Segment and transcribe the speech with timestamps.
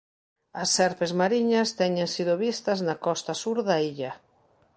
[0.61, 4.11] As serpes mariñas teñen sido vistas na costa sur da illa.